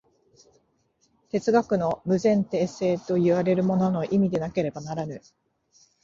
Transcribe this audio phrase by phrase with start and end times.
[1.29, 5.21] 哲学の無前提性といわれるものの意味でなければならぬ。